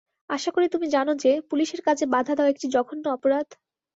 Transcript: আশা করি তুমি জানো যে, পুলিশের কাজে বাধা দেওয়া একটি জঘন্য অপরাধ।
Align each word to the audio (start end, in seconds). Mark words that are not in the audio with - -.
আশা 0.29 0.49
করি 0.51 0.67
তুমি 0.67 0.87
জানো 0.89 1.11
যে, 1.15 1.31
পুলিশের 1.49 1.81
কাজে 1.81 2.05
বাধা 2.05 2.33
দেওয়া 2.35 2.51
একটি 2.51 2.65
জঘন্য 2.67 3.05
অপরাধ। 3.09 3.47